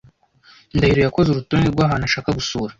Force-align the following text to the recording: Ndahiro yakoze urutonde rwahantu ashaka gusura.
Ndahiro 0.75 1.01
yakoze 1.03 1.27
urutonde 1.29 1.67
rwahantu 1.73 2.05
ashaka 2.05 2.29
gusura. 2.39 2.69